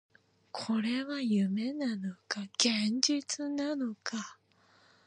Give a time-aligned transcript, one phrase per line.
[0.51, 4.39] これは夢なのか、現実なのか